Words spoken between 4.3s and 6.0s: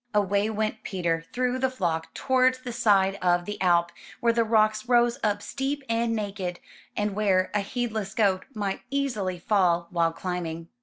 the rocks rose up steep